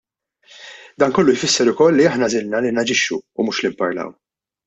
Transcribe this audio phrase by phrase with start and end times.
[1.03, 4.11] Dan kollu jfisser ukoll li aħna għażilna li naġixxu u mhux li nparlaw.